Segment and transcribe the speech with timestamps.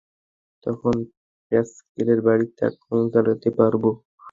[0.65, 0.95] তখন
[1.51, 3.83] প্যাসকেলের বাড়িতে আক্রমণ চালাতে পারব।